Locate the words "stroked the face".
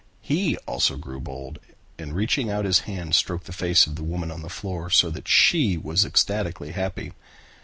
3.13-3.85